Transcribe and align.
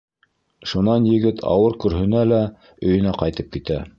Шунан 0.71 1.05
егет 1.09 1.43
ауыр 1.51 1.77
көрһөнә 1.85 2.25
лә 2.31 2.41
өйөнә 2.87 3.17
ҡайтып 3.23 3.55
китә. 3.59 3.81